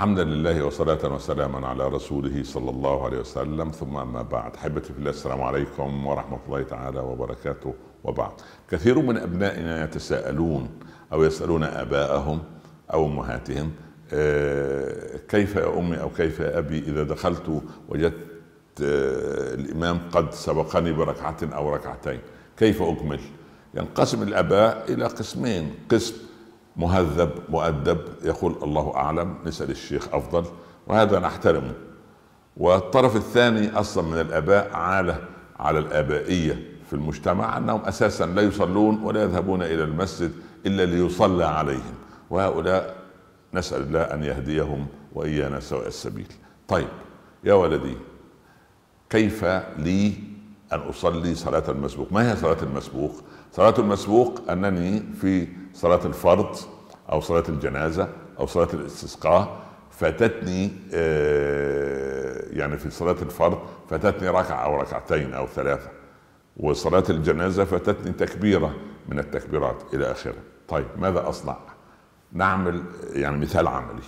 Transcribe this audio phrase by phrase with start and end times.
[0.00, 3.70] حمدا لله وصلاة وسلاما على رسوله صلى الله عليه وسلم.
[3.70, 4.56] ثم أما بعد.
[4.56, 7.74] أحبتي في الله السلام عليكم ورحمة الله تعالى وبركاته.
[8.04, 8.32] وبعد.
[8.70, 10.68] كثير من أبنائنا يتساءلون
[11.12, 12.42] أو يسألون آباءهم
[12.92, 13.72] أو أمهاتهم
[14.12, 20.92] آه، كيف يا أمي أو كيف يا أبي إذا دخلت وجدت آه، الإمام قد سبقني
[20.92, 22.20] بركعة أو ركعتين؟
[22.56, 23.20] كيف أكمل
[23.74, 25.74] ينقسم الآباء إلى قسمين.
[25.90, 26.29] قسم
[26.80, 30.44] مهذب مؤدب يقول الله أعلم نسال الشيخ أفضل
[30.86, 31.72] وهذا نحترمه.
[32.56, 35.20] والطرف الثاني أصلا من الأباء عالة
[35.58, 40.32] على الآبائية في المجتمع أنهم أساسا لا يصلون ولا يذهبون إلى المسجد
[40.66, 41.94] إلا ليصلى عليهم.
[42.30, 42.96] وهؤلاء
[43.54, 46.32] نسأل الله أن يهديهم وإيانا سواء السبيل.
[46.68, 46.88] طيب
[47.44, 47.96] يا ولدي
[49.10, 49.44] كيف
[49.78, 50.12] لي
[50.72, 52.12] أن أصلي صلاة المسبوق.
[52.12, 53.12] ما هي صلاة المسبوق؟
[53.52, 56.56] صلاة المسبوق أنني في صلاة الفرض
[57.12, 63.58] أو صلاة الجنازة أو صلاة الاستسقاء فاتتني آه، يعني في صلاة الفرض
[63.90, 65.88] فاتتني ركعة أو ركعتين أو ثلاثة
[66.56, 68.74] وصلاة الجنازة فاتتني تكبيرة
[69.08, 70.34] من التكبيرات إلى آخره.
[70.68, 71.56] طيب ماذا أصنع؟
[72.32, 74.02] نعمل يعني مثال عملي.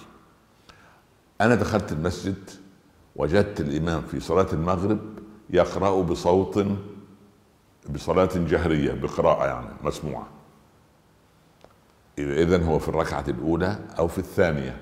[1.41, 2.50] أنا دخلت المسجد
[3.16, 4.98] وجدت الإمام في صلاة المغرب
[5.53, 6.67] يقرأ بصوت
[7.95, 10.27] بصلاة جهرية بقراءة يعني مسموعة.
[12.19, 14.77] إذا هو في الركعة الأولى أو في الثانية.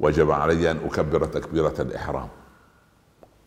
[0.00, 2.28] وجب علي أن أكبر تكبيرة الإحرام.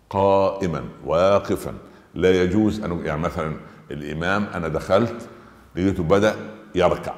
[0.10, 1.74] قائما واقفا.
[2.16, 3.58] لا يجوز أن يعني مثلا
[3.92, 5.30] الإمام أنا دخلت
[5.76, 6.36] لقيته بدأ
[6.76, 7.14] يركع.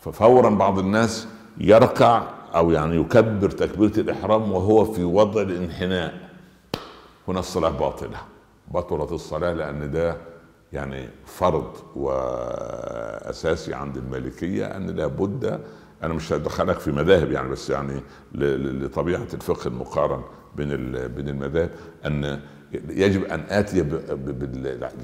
[0.00, 2.22] ففورا بعض الناس يركع
[2.54, 6.29] أو يعني يكبر تكبيرة الإحرام وهو في وضع الانحناء.
[7.30, 8.18] هنا الصلاة باطلة.
[8.74, 10.16] بطلت الصلاة لأن ده
[10.72, 15.60] يعني فرض وأساسي عند المالكية أن لابد
[16.02, 18.00] أنا مش هدخلك في مذاهب يعني بس يعني
[18.34, 20.22] لطبيعة الفقه المقارن
[20.56, 20.68] بين
[21.08, 21.70] بين المذاهب
[22.06, 22.40] أن
[22.88, 23.80] يجب أن آتي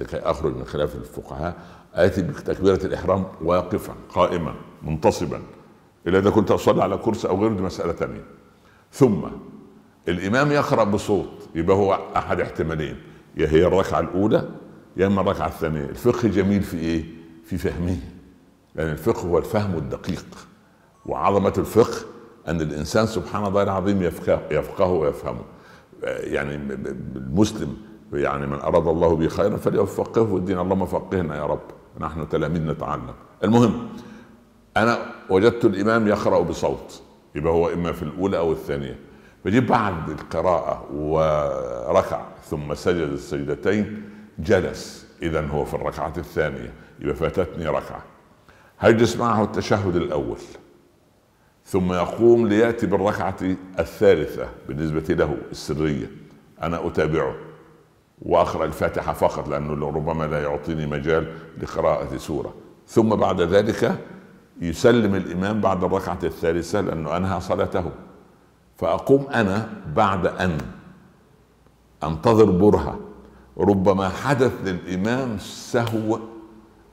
[0.01, 1.57] لكي أخرج من خلاف الفقهاء
[1.95, 5.43] آتي بتكبيرة الإحرام واقفا قائما منتصبا
[6.07, 8.25] إلا إذا كنت أصلي على كرسي أو غيره دي مسألة ثانية
[8.93, 9.21] ثم
[10.09, 12.97] الإمام يقرأ بصوت يبقى هو أحد احتمالين
[13.37, 14.49] يا هي الركعة الأولى
[14.97, 15.85] يا إما الركعة الثانية.
[15.85, 17.05] الفقه جميل في إيه؟
[17.45, 17.97] في فهمه
[18.75, 20.27] لأن يعني الفقه هو الفهم الدقيق.
[21.07, 22.07] وعظمة الفقه
[22.49, 25.43] أن الإنسان سبحان الله العظيم يفقه يفقهه ويفهمه.
[26.03, 26.55] يعني
[27.17, 27.77] المسلم
[28.13, 30.59] يعني من أراد الله به خيرا فليفقهه في الدين.
[30.59, 31.61] اللهم فقهنا يا رب
[32.01, 33.15] نحن تلاميذ نتعلم.
[33.45, 33.89] المهم
[34.77, 34.99] أنا
[35.31, 37.03] وجدت الإمام يقرأ بصوت
[37.35, 38.99] يبقى هو إما في الأولى أو الثانية.
[39.47, 42.21] فجيب بعد القراءة وركع
[42.51, 44.03] ثم سجد السجدتين
[44.39, 45.07] جلس.
[45.23, 46.73] اذا هو في الركعة الثانية.
[47.01, 48.03] يبقى فاتتني ركعة.
[48.81, 50.39] هيجلس معه التشهد الأول؟
[51.65, 53.37] ثم يقوم ليأتي بالركعة
[53.79, 56.11] الثالثة بالنسبة له السرية.
[56.63, 57.35] أنا أتابعه.
[58.23, 61.33] وأقرأ الفاتحة فقط لأنه ربما لا يعطيني مجال
[61.63, 62.55] لقراءة سورة.
[62.89, 63.99] ثم بعد ذلك
[64.61, 67.91] يسلم الإمام بعد الركعة الثالثة لأنه أنهى صلاته.
[68.77, 70.59] فأقوم أنا بعد أن
[72.05, 72.99] أنتظر برهة.
[73.59, 76.19] ربما حدث للإمام سهو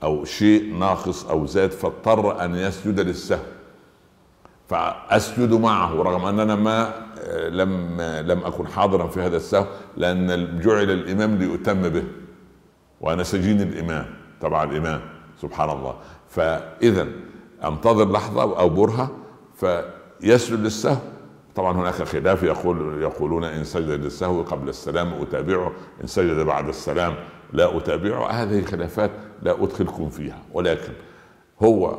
[0.02, 3.42] أو شيء ناقص أو زاد فاضطر أن يسجد للسهو.
[4.68, 6.92] فأسجد معه رغم أننا ما
[7.48, 12.04] لم لم أكن حاضرا في هذا السهو لأن جعل الإمام ليؤتم به
[13.00, 14.06] وأنا سجين الإمام
[14.40, 15.00] تبع الإمام
[15.42, 15.94] سبحان الله.
[16.28, 17.06] فاذا
[17.64, 19.10] أنتظر لحظة أو برهة
[19.54, 20.96] فيسجد للسهو.
[21.54, 25.72] طبعا هناك خلاف يقول يقولون إن سجد للسهو قبل السلام أتابعه
[26.02, 27.14] إن سجد بعد السلام
[27.52, 28.30] لا أتابعه.
[28.30, 29.10] هذه خلافات
[29.42, 30.38] لا أدخلكم فيها.
[30.52, 30.92] ولكن
[31.62, 31.98] هو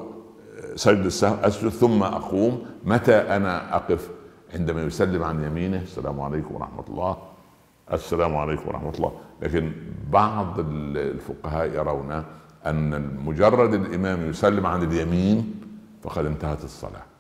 [0.76, 2.66] سجد السهو أسجد ثم أقوم.
[2.86, 4.10] متى أنا أقف؟
[4.54, 5.82] عندما يسلم عن يمينه.
[5.82, 7.18] السلام عليكم ورحمة الله.
[7.94, 9.12] السلام عليكم ورحمة الله.
[9.42, 9.72] لكن
[10.10, 12.24] بعض الفقهاء يرون
[12.66, 15.62] أن مجرد الإمام يسلم عن اليمين
[16.04, 17.14] فقد انتهت الصلاة.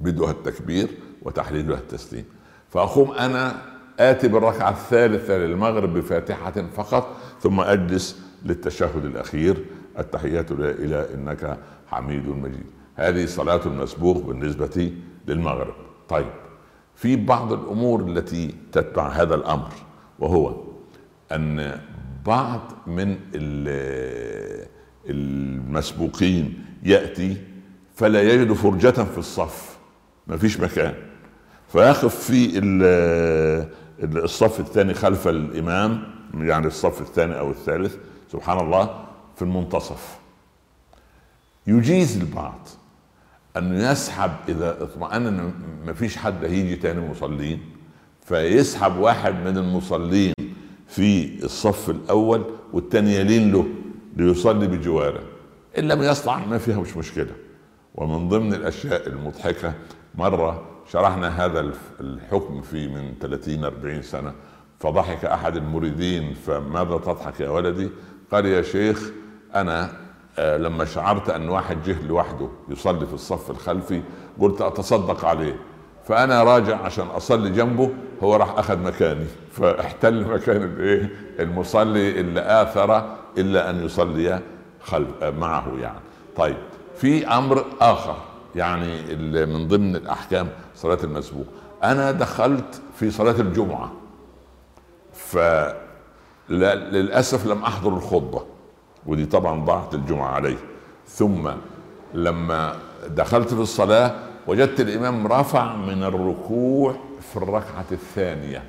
[0.00, 0.88] بدءها التكبير
[1.22, 2.24] وتحليلها التسليم.
[2.68, 3.62] فأقوم أنا
[3.98, 9.64] آتي بالركعة الثالثة للمغرب بفاتحة فقط ثم أجلس للتشهد الأخير
[9.98, 12.66] التحيات إلى إنك حميد مجيد.
[12.94, 14.92] هذه صلاة المسبوق بالنسبة
[15.28, 15.74] للمغرب.
[16.08, 16.30] طيب
[16.94, 19.72] في بعض الأمور التي تتبع هذا الأمر
[20.18, 20.54] وهو
[21.32, 21.80] أن
[22.26, 23.16] بعض من
[25.08, 27.36] المسبوقين يأتي
[27.94, 29.73] فلا يجد فرجة في الصف.
[30.26, 30.94] ما فيش مكان.
[31.72, 32.58] فيقف في
[34.02, 36.02] الصف الثاني خلف الإمام
[36.34, 37.96] يعني الصف الثاني أو الثالث
[38.32, 39.04] سبحان الله
[39.36, 40.18] في المنتصف.
[41.66, 42.68] يجيز البعض
[43.56, 45.52] انه يسحب إذا اطمأن إن
[45.86, 47.62] مفيش حد هيجي تاني مصلين
[48.26, 50.34] فيسحب واحد من المصلين
[50.88, 53.66] في الصف الأول والتاني يلين له
[54.16, 55.22] ليصلي بجواره.
[55.78, 57.32] إن لم يستطع ما فيها مش مشكلة.
[57.94, 59.74] ومن ضمن الأشياء المضحكة
[60.18, 60.62] مرة
[60.92, 64.32] شرحنا هذا الحكم في من 30 40 سنة
[64.78, 67.90] فضحك أحد المريدين فماذا تضحك يا ولدي؟
[68.32, 69.10] قال يا شيخ
[69.54, 69.90] أنا
[70.38, 74.02] آه، لما شعرت أن واحد جه لوحده يصلي في الصف الخلفي
[74.40, 75.56] قلت أتصدق عليه
[76.04, 77.90] فأنا راجع عشان أصلي جنبه
[78.22, 79.24] هو راح أخذ مكاني.
[79.52, 81.10] فاحتل مكان الايه
[81.40, 84.40] المصلي اللي آثر إلا أن يصلي
[84.82, 86.00] خلف آه، معه يعني.
[86.36, 86.56] طيب
[86.96, 88.16] في أمر آخر.
[88.56, 89.16] يعني
[89.46, 91.46] من ضمن الأحكام صلاة المسبوق
[91.84, 93.92] أنا دخلت في صلاة الجمعة
[96.48, 98.42] فللاسف لم أحضر الخطبة
[99.06, 100.56] ودي طبعا ضاعت الجمعة علي.
[101.08, 101.50] ثم
[102.14, 102.76] لما
[103.08, 104.14] دخلت في الصلاة
[104.46, 106.94] وجدت الإمام رفع من الركوع
[107.30, 108.62] في الركعة الثانية.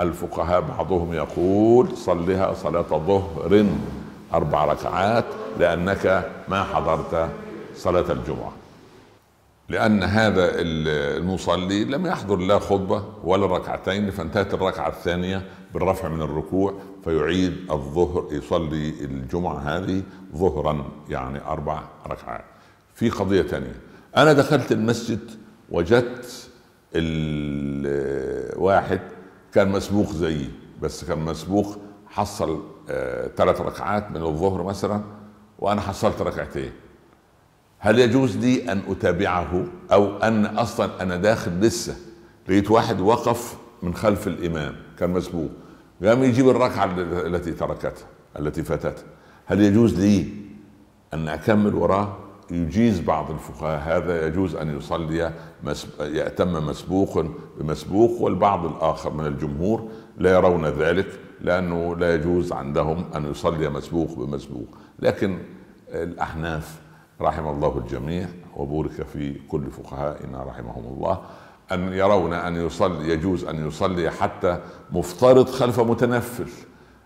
[0.00, 3.66] الفقهاء بعضهم يقول صلها صلاة ظهر
[4.34, 5.24] أربع ركعات
[5.58, 7.28] لأنك ما حضرت
[7.74, 8.52] صلاة الجمعة.
[9.68, 16.74] لأن هذا المصلي لم يحضر لا خطبة ولا ركعتين فانتهت الركعة الثانية بالرفع من الركوع
[17.04, 20.02] فيعيد الظهر يصلي الجمعة هذه
[20.36, 22.44] ظهرا يعني أربع ركعات.
[22.94, 23.74] في قضية ثانية
[24.16, 25.30] أنا دخلت المسجد
[25.70, 26.50] وجدت
[28.54, 29.00] الواحد
[29.54, 30.50] كان مسبوق زيي
[30.82, 32.62] بس كان مسبوق حصل
[33.36, 35.02] ثلاث آه ركعات من الظهر مثلا
[35.58, 36.72] وأنا حصلت ركعتين.
[37.78, 41.96] هل يجوز لي أن أتابعه أو أن أصلا أنا داخل لسه؟
[42.48, 45.50] لقيت واحد وقف من خلف الإمام كان مسبوق.
[46.04, 48.06] قام يجيب الركعة التي تركتها
[48.38, 49.02] التي فاتته
[49.46, 50.26] هل يجوز لي
[51.14, 52.16] أن أكمل وراه
[52.50, 53.82] يجيز بعض الفقهاء.
[53.96, 55.32] هذا يجوز أن يصلي
[56.00, 57.26] يأتم مسبوق
[57.60, 59.88] بمسبوق والبعض الآخر من الجمهور
[60.18, 61.06] لا يرون ذلك
[61.40, 64.66] لأنه لا يجوز عندهم أن يصلي مسبوق بمسبوق.
[64.98, 65.38] لكن
[65.88, 66.80] الأحناف
[67.20, 71.20] رحم الله الجميع وبورك في كل فقهائنا رحمهم الله
[71.72, 74.60] أن يرون أن يصلي يجوز أن يصلي حتى
[74.92, 76.48] مفترض خلف متنفل.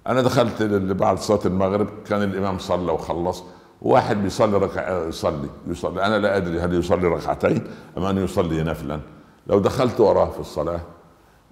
[0.06, 0.62] أنا دخلت
[0.92, 3.44] بعد صلاة المغرب كان الإمام صلى وخلص
[3.82, 6.06] واحد بيصلي ركع يصلي يصلي.
[6.06, 7.64] أنا لا أدري هل يصلي ركعتين
[7.98, 9.00] أم أن يصلي نفلا.
[9.46, 10.80] لو دخلت وراه في الصلاة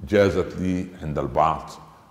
[0.08, 1.70] جازت لي عند البعض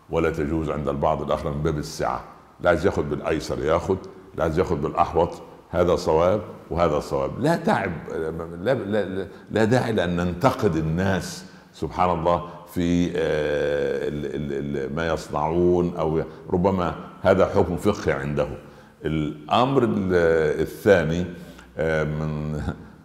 [0.10, 2.24] ولا تجوز عند البعض الآخر من باب السعة
[2.62, 3.98] لا عايز ياخذ بالأيسر ياخذ
[4.36, 5.30] لا عايز ياخذ بالأحوط.
[5.70, 7.32] هذا صواب وهذا صواب.
[7.40, 7.92] لا تعب
[8.62, 16.96] لا, لا, لا داعي لأن ننتقد الناس سبحان الله في آه، ما يصنعون أو ربما
[17.22, 18.48] هذا حكم فقهي عنده.
[19.06, 21.26] الأمر الثاني
[21.78, 22.54] آه، من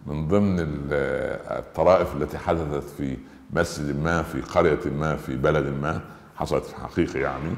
[0.05, 0.57] من ضمن
[0.91, 3.17] الطرائف التي حدثت في
[3.53, 6.01] مسجد ما في قرية ما في بلد ما
[6.35, 7.55] حصلت في حقيقة يعني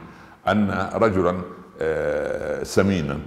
[0.48, 1.42] أن رجلا
[1.82, 3.20] آه، سمينا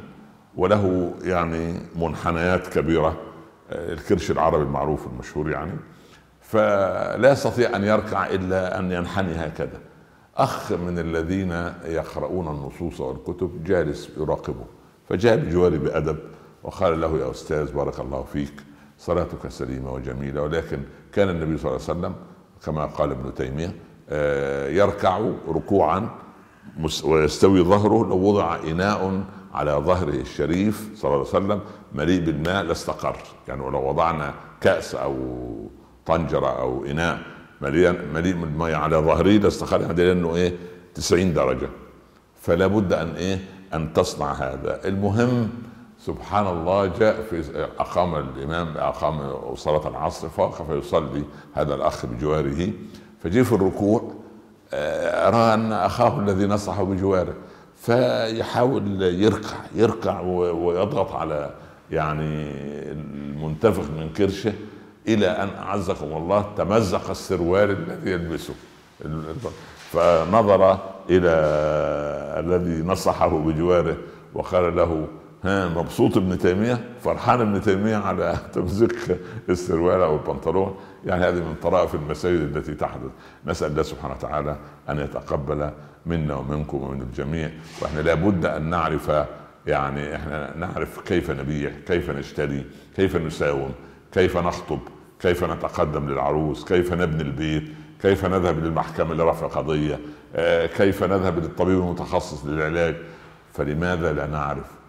[0.60, 3.16] وله يعني منحنيات كبيرة
[3.70, 5.72] آه، الكرش العربي المعروف المشهور يعني.
[6.40, 9.80] فلا يستطيع أن يركع إلا أن ينحني هكذا.
[10.36, 11.52] أخ من الذين
[11.84, 14.64] يقرؤون النصوص والكتب جالس يراقبه
[15.08, 16.16] فجاء بجواري بأدب
[16.62, 18.52] وقال له يا أستاذ بارك الله فيك
[18.98, 20.42] صلاتك سليمة وجميلة.
[20.42, 20.80] ولكن
[21.12, 22.14] كان النبي صلى الله عليه وسلم
[22.64, 23.74] كما قال ابن تيمية
[24.10, 26.08] آه، يركع ركوعا
[27.04, 29.22] ويستوي ظهره لو وضع إناء
[29.54, 31.60] على ظهره الشريف صلى الله عليه وسلم
[31.94, 33.16] مليء بالماء لاستقر
[33.48, 35.16] يعني ولو وضعنا كأس أو
[36.06, 37.18] طنجرة أو إناء
[37.60, 40.54] مليء مليء بالماء على ظهره لاستقر يعني لأنه إيه؟
[40.94, 41.68] 90 درجة.
[42.40, 43.38] فلا بد أن إيه؟
[43.74, 44.80] أن تصنع هذا.
[44.84, 45.50] المهم
[45.98, 52.72] سبحان الله جاء في أقام الإمام أقام صلاة العصر فوقف يصلي هذا الأخ بجواره.
[53.22, 54.12] فجي في الركوع
[54.72, 57.34] آه، رأى أن أخاه الذي نصحه بجواره.
[57.80, 60.20] فيحاول يركع يركع
[60.50, 61.50] ويضغط على
[61.90, 62.50] يعني
[62.92, 64.52] المنتفخ من كرشه
[65.08, 68.54] إلى أن أعزكم الله تمزق السروال الذي يلبسه.
[69.92, 70.78] فنظر
[71.10, 71.30] إلى
[72.40, 73.96] الذي نصحه بجواره
[74.34, 75.06] وقال له
[75.44, 78.92] ها مبسوط ابن تيمية فرحان ابن تيمية على تمزيق
[79.48, 80.76] السروال أو البنطلون.
[81.06, 83.10] يعني هذه من طرائف المساجد التي تحدث.
[83.46, 84.56] نسأل الله سبحانه وتعالى
[84.88, 85.70] أن يتقبل
[86.06, 87.50] منا ومنكم ومن الجميع.
[87.82, 89.12] وإحنا لابد أن نعرف
[89.66, 92.66] يعني إحنا نعرف كيف نبيع كيف نشتري
[92.96, 93.72] كيف نساوم
[94.12, 94.80] كيف نخطب
[95.20, 97.64] كيف نتقدم للعروس كيف نبني البيت
[98.02, 99.98] كيف نذهب للمحكمة لرفع قضية
[100.36, 102.96] آه، كيف نذهب للطبيب المتخصص للعلاج.
[103.52, 104.79] فلماذا لا نعرف؟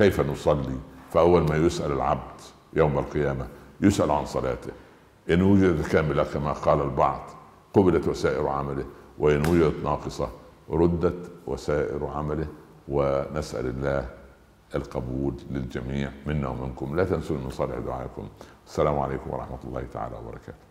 [0.00, 0.78] كيف نصلي؟
[1.10, 2.40] فأول ما يسأل العبد
[2.72, 3.48] يوم القيامة
[3.80, 4.72] يسأل عن صلاته.
[5.30, 7.20] إن وجدت كاملة كما قال البعض
[7.74, 8.84] قبلت وسائر عمله
[9.18, 10.28] وإن وجدت ناقصة
[10.70, 12.46] ردت وسائر عمله.
[12.88, 14.08] ونسأل الله
[14.74, 16.96] القبول للجميع منا ومنكم.
[16.96, 18.28] لا تنسوا من صالح دعائكم.
[18.66, 20.69] السلام عليكم ورحمة الله تعالى وبركاته.